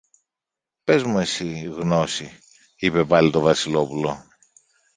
Πες 0.83 1.03
μου 1.03 1.19
εσύ, 1.19 1.63
Γνώση, 1.65 2.37
είπε 2.75 3.05
πάλι 3.05 3.31
το 3.31 3.39
Βασιλόπουλο 3.39 4.25